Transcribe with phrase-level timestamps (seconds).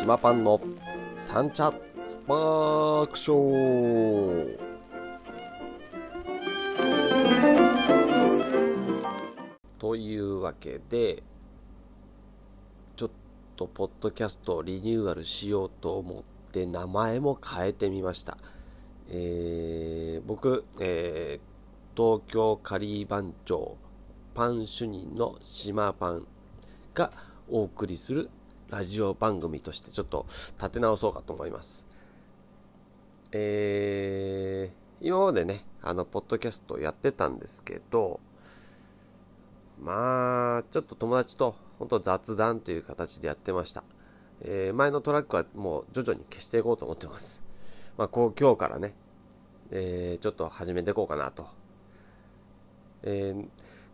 [0.00, 0.58] 島パンの
[1.14, 1.70] 三茶
[2.06, 4.58] スパークショー。
[9.78, 11.22] というわけで
[12.96, 13.10] ちょっ
[13.56, 18.38] とポッドキャストをリニューアルしようと思って名前も変えてみました。
[19.10, 23.76] えー、僕、えー、東京カリー番長
[24.32, 26.26] パン主任の島パン
[26.94, 27.12] が
[27.50, 28.30] お送りする
[28.70, 31.86] ラジオ番組としてちょっと立て直そうかと思います。
[33.32, 38.20] えー、今までね、あの、ポッドキャストやってたんですけど、
[39.80, 43.82] まあ、ちょっと友達と本当雑談という形でやってました。
[44.42, 47.42] えー、前のトラックはもう徐々に消していこうと思ってます。
[47.98, 48.94] まあ、こう今日からね、
[49.72, 51.48] えー、ちょっと始めていこうかなと。
[53.02, 53.46] えー、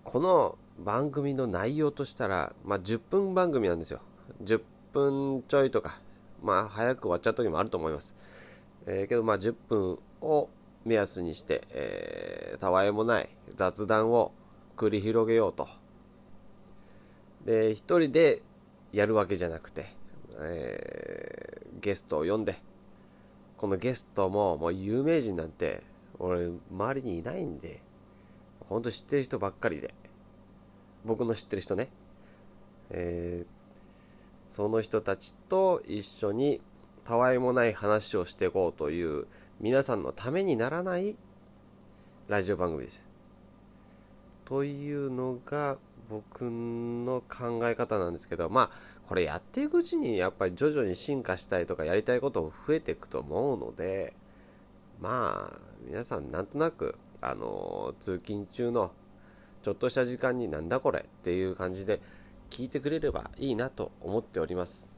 [0.05, 4.01] この番組の内容としたら、まあ、10分番組なんですよ。
[4.43, 6.01] 10分ちょいとか、
[6.43, 8.15] まあ、早く終わっちゃう時もあると思います。
[8.87, 10.49] えー、けど、まあ、10分を
[10.85, 14.33] 目安にして、えー、たわいもない雑談を
[14.77, 15.69] 繰り広げようと。
[17.45, 18.43] で、一人で
[18.93, 19.87] やるわけじゃなくて、
[20.39, 22.63] えー、ゲストを呼んで、
[23.57, 25.83] このゲストも、もう有名人なんて、
[26.19, 27.81] 俺、周りにいないんで、
[28.69, 29.95] ほんと知ってる人ばっかりで、
[31.05, 31.89] 僕の知ってる人ね、
[32.91, 33.56] えー、
[34.49, 36.61] その人たちと一緒に
[37.05, 39.27] たわいもない話をしていこうという
[39.61, 41.17] 皆さんのためにならない
[42.29, 43.07] ラジオ番組です。
[44.45, 48.71] というのが僕の考え方なんですけど、まあ、
[49.09, 54.15] これやっていくうちにやっぱり徐々に進化したいとかやりたいことも増えていくと思うので、
[55.01, 58.93] まあ、皆さんなんとなく、あの、通勤中の
[59.63, 62.01] ちょっとした時間になんだこれっていう感じで
[62.51, 64.93] 聞いてくれればいいなと思っております。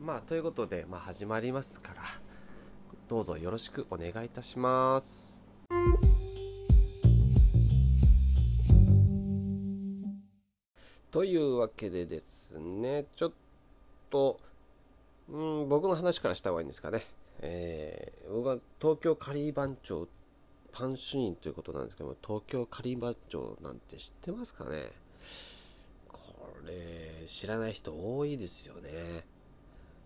[0.00, 2.02] まあ、ということで、まあ、始まりますから、
[3.08, 5.42] どうぞよろしくお願いいたします。
[11.10, 13.32] というわけでですね、ちょっ
[14.10, 14.40] と、
[15.28, 17.02] うん、僕の話からした方がいいんですかね。
[17.40, 20.08] えー、僕は東京カリー番長
[20.72, 24.90] パン主任ということなんですけども、東京カリー番長なんて知ってますかね？
[26.08, 26.20] こ
[26.66, 29.24] れ、知らない人多いですよね。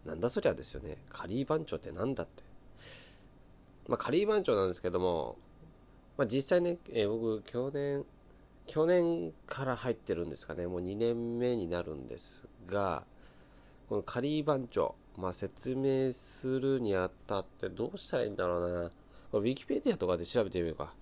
[0.04, 0.99] なんだそりゃですよね。
[1.10, 2.44] カリー番長って何だって。
[3.88, 5.37] まあ、カリー番長なんですけども、
[6.16, 8.05] まあ、実際ね、えー、僕、去年、
[8.66, 13.05] 去年から入ってるんですかね、もう2年目になるんですが、
[13.88, 18.91] このカリー番長、まあ、説明するにあたってどうしたらいいんだろうな。
[19.31, 20.94] これ、ウィキペディアとかで調べてみようか。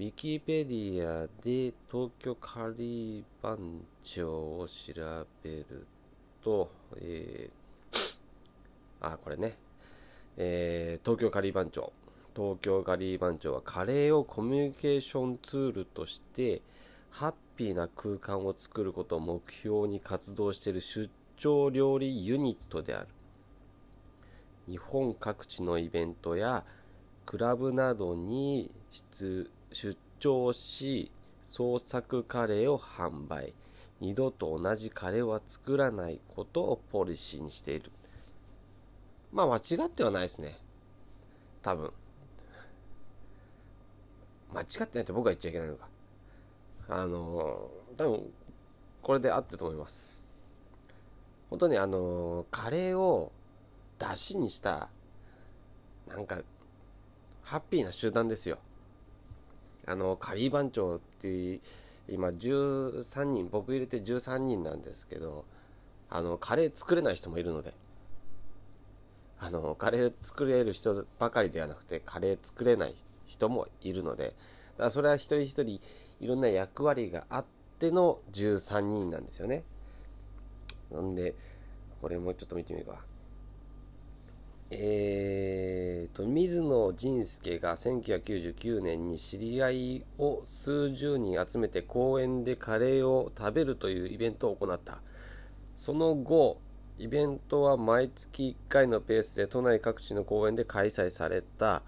[0.00, 5.86] ウィキペディアで東京カリー番長を調べる
[6.42, 8.16] と、えー、
[9.02, 9.58] あ、これね。
[10.38, 11.92] えー、東京カリー番長。
[12.34, 16.62] 東京カリー番長はカレーをコミュニケーションツールとして、
[17.10, 23.08] ハッピーな空間を作ることを目標に活動している出張料理ユニットである
[24.66, 26.64] 日本各地のイベントや
[27.26, 31.10] クラブなどに出出張し
[31.44, 33.54] 創作カレーを販売。
[34.00, 37.90] 二度と同じカレーは作らないことをポリシーにしている。
[39.32, 40.56] まあ間違ってはないですね。
[41.62, 41.92] 多分。
[44.52, 45.88] 間違ってないって僕が言っちゃいけないのか。
[46.88, 48.32] あの多分
[49.02, 50.20] これで合ってると思います。
[51.50, 53.32] 本当にあのカレーを
[53.98, 54.88] 出汁にした
[56.08, 56.38] なんか
[57.42, 58.58] ハッピーな集団ですよ。
[59.90, 61.60] あのカリー番長っていう
[62.08, 65.44] 今13人僕入れて13人なんですけど
[66.08, 67.74] あのカレー作れない人もいるので
[69.38, 72.94] あのカレー作れる人ばかりではなくてカレー作れない
[73.26, 74.34] 人もいるのでだか
[74.84, 75.80] らそれは一人一人
[76.20, 77.44] いろんな役割があっ
[77.78, 79.64] ての13人なんですよね。
[80.92, 81.34] なんで、
[82.02, 83.02] これもちょっと見てみるか。
[84.70, 85.49] えー
[86.20, 94.98] と、水野仁介が1999年に知り合いを数十人集めて公園でカレーを食べるというイベントを行った。
[95.76, 96.60] その後、
[96.98, 101.82] イベントは毎月1回のペースで都内各地の公園で開催された。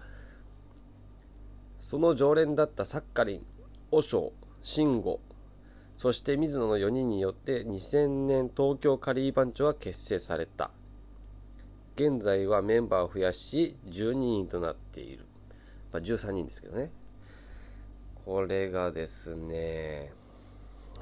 [1.79, 3.45] その常連だったサッカリン、
[3.91, 4.31] 和尚、
[4.63, 5.19] 慎吾、
[5.95, 10.71] そして水野の4人によって2000年東京カリー番長は結成された。
[11.95, 15.25] 現在はメンバーを増やし12人となっている。
[15.91, 16.89] まあ、13人ですけどね。
[18.25, 20.11] これがですね、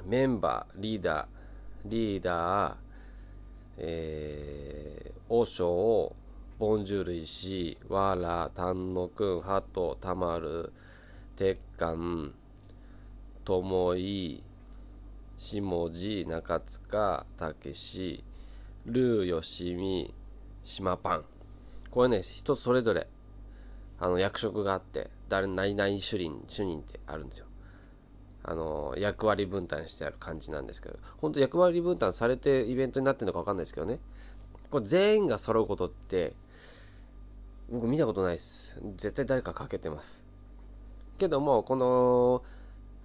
[0.05, 1.27] メンバー、リーダー、
[1.85, 2.75] リーダー、
[3.77, 6.13] えー、王将、
[6.59, 10.73] ボンジュール石、わら、丹野くん、ハト、たまる、
[11.37, 12.33] 鉄管、
[13.45, 14.43] ともい、
[15.37, 18.23] 下地、中塚、たけし、
[18.85, 20.13] ルー、よしみ、
[20.63, 21.25] 島パン。
[21.89, 23.07] これね、一つそれぞれ、
[23.99, 27.45] あの、役職があって、誰、何々主任、主任ってあるんですよ。
[28.43, 33.99] あの、役割分担してある感じなんですけど、本当役割分担されてイベントになってるのかわかんないですけどね。
[34.71, 36.33] これ全員が揃うことって、
[37.69, 38.79] 僕見たことないです。
[38.95, 40.25] 絶対誰かかけてます。
[41.17, 42.43] けども、この、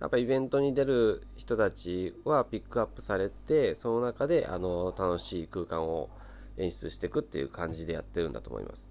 [0.01, 6.11] やっぱイベントに出る人たちはピックアップされて、その中であの楽しい空間を
[6.59, 8.91] 演出していくっていう感じでやってるんだと思います。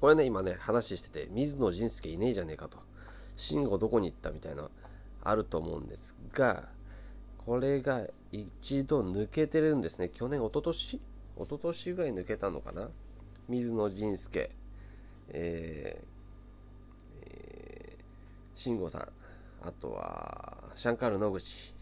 [0.00, 2.78] これね、今ね、話してて、水野仁介いねえじゃねえかと。
[3.36, 4.70] 慎吾どこに行ったみたいな、
[5.22, 6.68] あると思うんですが、
[7.44, 10.08] これが一度抜けてるんですね。
[10.08, 10.96] 去年、一昨年？
[10.96, 11.00] 一
[11.38, 12.88] 昨年ぐらい抜けたのかな？
[13.48, 14.50] 水野仁介、
[15.30, 18.02] えー、えー、
[18.54, 19.08] 慎吾さん、
[19.66, 21.74] あとは、シャンカール野口。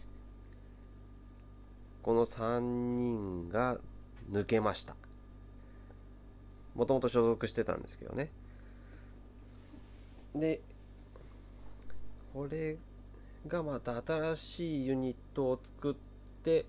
[2.01, 3.77] この3人が
[4.31, 4.95] 抜けました。
[6.75, 8.29] もともと所属してたんですけどね。
[10.35, 10.61] で、
[12.33, 12.77] これ
[13.47, 15.95] がまた新しいユニットを作っ
[16.43, 16.65] て、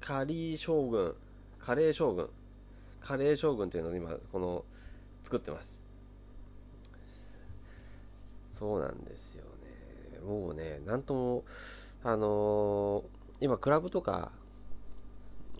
[0.00, 1.14] カリー将軍、
[1.58, 2.28] カレー将軍、
[3.00, 4.64] カレー将軍っていうのを今、この、
[5.22, 5.80] 作ってます。
[8.48, 9.44] そうなんですよ
[10.12, 10.20] ね。
[10.20, 11.44] もうね、なんとも、
[12.02, 14.32] あのー、今、クラブとか、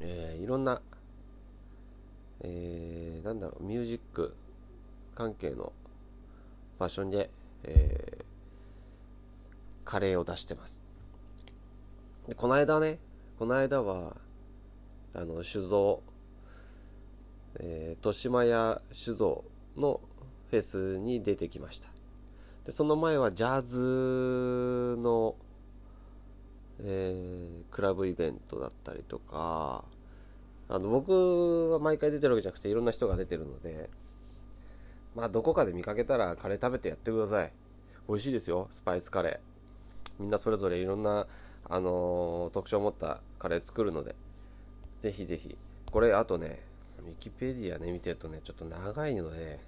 [0.01, 0.81] えー、いろんな
[2.43, 4.35] えー、なんだろう、ミュージック
[5.15, 5.73] 関係の
[6.79, 7.31] 場所で、
[7.65, 8.25] えー、
[9.85, 10.81] カレーを出してます。
[12.27, 12.99] でこの間ね、
[13.39, 14.17] この間は、
[15.15, 16.03] あの、酒造、
[17.59, 19.45] えー、豊島屋酒造
[19.77, 20.01] の
[20.51, 21.89] フェスに出てきました。
[22.65, 25.35] で、その前はジャズの、
[26.83, 29.85] えー、クラブイベントだったりとか、
[30.69, 33.91] あの僕は毎回出てるわけじゃなくていろんな人が出てるので
[35.17, 37.53] まあどこかで見かけたらカレー食べてやってください。
[38.09, 38.69] 美味しいですよ。
[38.71, 40.23] スパイスカレー。
[40.23, 41.27] みんなそれぞれいろんな、
[41.69, 44.15] あのー、特徴を持ったカレー作るので
[45.01, 45.57] ぜひぜひ。
[45.91, 46.63] これあとね
[47.05, 49.59] ウィキペディアね見てるとねちょっと長いので、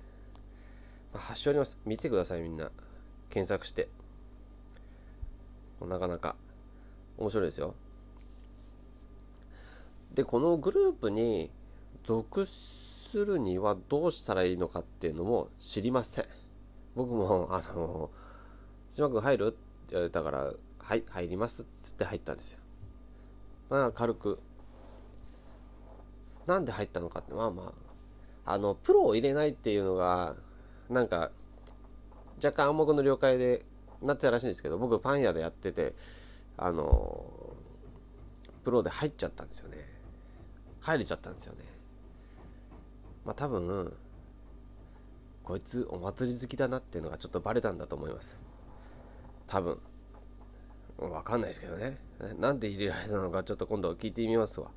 [1.13, 1.79] まあ、発祥あります。
[1.85, 2.71] 見てくださいみんな。
[3.31, 3.89] 検索して。
[5.81, 6.37] なかなか。
[7.23, 7.75] 面白いですよ。
[10.13, 11.51] でこのグループに
[12.05, 16.27] 属するにはどうしたらいいのかっていうのも知りません。
[16.97, 18.11] 僕もあの
[18.91, 19.57] 「島君入る?」って
[19.91, 22.61] 言われたから「はい入ります」っつって入ったんですよ。
[23.71, 24.41] まあ軽く。
[26.47, 27.73] なんで入ったのかってまあま
[28.45, 30.35] ああのプロを入れないっていうのが
[30.91, 31.31] なんか
[32.45, 33.65] 若干暗黙の了解で
[34.03, 35.95] なってたらしいんですけど僕パン屋でやってて
[36.57, 37.25] あの
[38.65, 39.79] プロで入っちゃったんですよね。
[40.81, 41.65] 入れちゃったんですよね。
[43.25, 43.93] まあ多分
[45.45, 48.39] こいつお祭り好きだなっていうのがちょっとバレたんだと思います。
[49.47, 49.79] 多分。
[50.99, 51.99] わかんないですけどね。
[52.39, 54.71] なんで入れられたのかちょっと今度聞いてみますわ。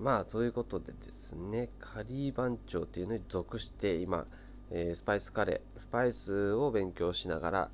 [0.00, 4.26] まあそういうことでですねカリー番長っていうのに属して今、
[4.70, 7.70] えー、スパイスカレースパイスを勉強しながら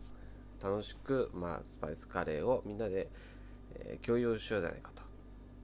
[0.63, 3.09] 楽しく、まあ、スパイスカレーをみんなで、
[3.75, 5.03] えー、共有しようじゃないかと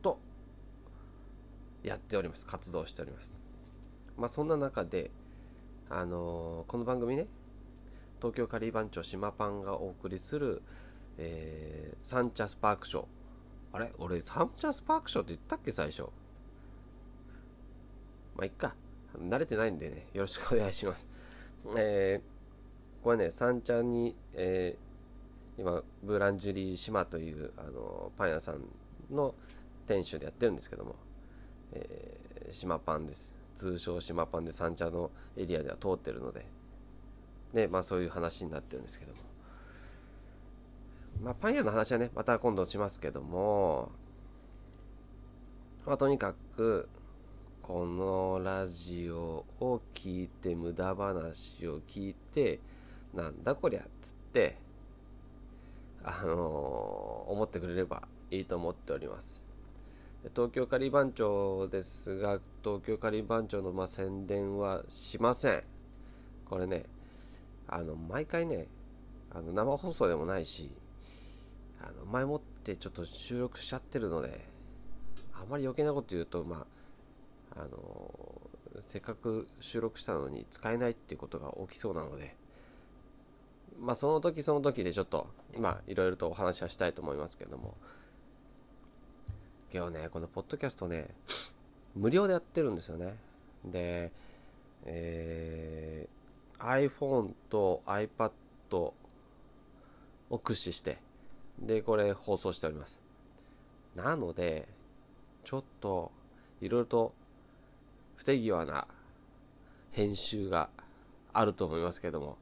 [0.02, 0.18] と
[1.82, 2.46] やっております。
[2.46, 3.34] 活動しております。
[4.16, 5.10] まあそんな中で、
[5.88, 7.26] あのー、この番組ね、
[8.18, 10.62] 東京カリー番長島パンがお送りする、
[11.18, 13.04] えー、サンチャスパークショー。
[13.72, 13.92] あれ？
[13.98, 15.70] 俺、サンチャスパークショーって言ったっけ？
[15.70, 16.02] 最初。
[18.34, 18.74] まあ、いっか。
[19.16, 21.08] 慣れてないんでね、よろしくお願いします。
[21.76, 24.87] えー、これね、サンチャに、えー、
[25.58, 28.62] 今、ブランジュリー島という、あのパン屋さん
[29.10, 29.34] の
[29.86, 30.94] 店主でやってるんですけども、
[31.72, 33.38] えー、島パンです。
[33.58, 36.46] 通称島パンで三茶のエリアでは通ってるので
[37.52, 39.18] ねまあそういう話になってるんですけども。
[41.20, 43.90] まあパン屋の話はねまた今度しますけども
[45.84, 46.88] まあとにかく
[47.60, 52.60] このラジオを聞いて無駄話を聞いて
[53.12, 54.56] なんだこりゃっつって
[56.10, 59.42] あのー、思ってくれればいいと思っております
[60.22, 65.62] で東京カリ番長ですが、東京カリ番長のま宣伝はしません。
[66.44, 66.86] これね、
[67.68, 68.66] あの、毎回ね、
[69.30, 70.72] あの生放送でもないし、
[71.80, 74.48] あの前もってちょっと収録しちゃってるので、
[75.34, 76.66] あまり余計なこと言うとま
[77.56, 78.40] ああの
[78.80, 82.36] せっかく収録したのに使えないっていうことが起きそうなので
[83.78, 87.74] まあその時その時でちょっとまあいろいろとお話はしたいと思いますけども。
[89.70, 91.08] 今日ねこのポッドキャストね
[91.94, 93.16] 無料でやってるんですよね。
[93.64, 94.12] で
[94.86, 98.30] えー、iPhone と iPad
[100.30, 100.96] を駆使して
[101.58, 103.02] でこれ放送しております。
[103.94, 104.68] なので
[105.44, 106.12] ちょっと
[106.62, 107.12] いろいろと
[108.16, 108.86] 不手際な
[109.90, 110.70] 編集が
[111.34, 112.38] あると思いますけども、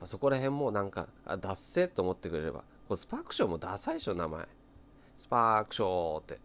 [0.00, 4.46] あ、そこら辺もなんか、あ、ダッセと思ってくれれば、こスパークショーもダサいでしょ、名前。
[5.16, 6.38] スパークショーって。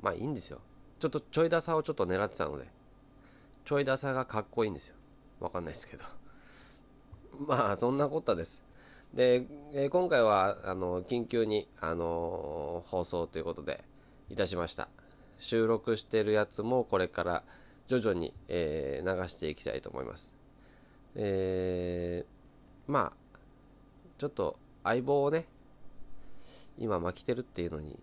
[0.00, 0.60] まあいいんですよ。
[0.98, 2.66] ちょっとちょいダサをちょっと狙ってたので、
[3.64, 4.96] ちょいダサがかっこいいんですよ。
[5.40, 6.04] わかんないですけど。
[7.46, 8.64] まあそんなこったです。
[9.12, 13.84] で、えー、今回は、あの、緊急に、あのー、放送ということで、
[14.30, 14.88] いたしました。
[15.38, 17.44] 収録してるやつもこれから
[17.86, 20.32] 徐々に、えー、流していきたいと思います。
[21.14, 23.38] えー、まあ、
[24.18, 25.46] ちょっと相棒をね、
[26.78, 27.98] 今巻きてるっていうのに、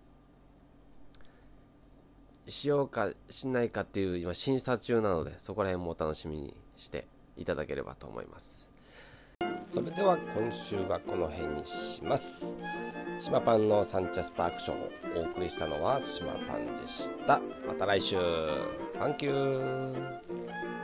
[2.47, 8.71] しようかしないかっていう今審査中なので、そこら辺もお楽しみにしていただければと思います。
[9.71, 12.57] それでは今週はこの辺にします。
[13.19, 17.39] 島パンのサンチャスパークションをお送りしたのは島パンでした。
[17.67, 18.17] また来週。
[18.97, 20.78] パンキュー